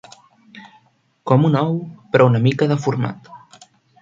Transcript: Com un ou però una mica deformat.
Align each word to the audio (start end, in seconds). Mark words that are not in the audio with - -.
Com 1.31 1.45
un 1.49 1.57
ou 1.59 1.77
però 2.17 2.27
una 2.31 2.43
mica 2.47 2.69
deformat. 2.73 3.31